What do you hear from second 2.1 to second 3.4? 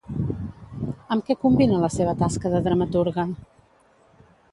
tasca de dramaturga?